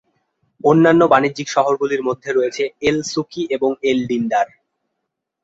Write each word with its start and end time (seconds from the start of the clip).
অন্যান্য 0.63 1.01
বাণিজ্যিক 1.07 1.47
শহরগুলির 1.49 2.01
মধ্যে 2.03 2.29
রয়েছে 2.33 2.63
এল-সুকি 2.81 3.43
এবং 3.49 3.69
এল-ডিন্ডার। 3.83 4.47